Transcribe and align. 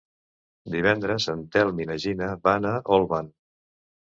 Divendres 0.75 1.27
en 1.35 1.45
Telm 1.57 1.83
i 1.85 1.87
na 1.91 1.99
Gina 2.07 2.33
van 2.49 2.69
a 2.71 2.75
Olvan. 2.99 3.31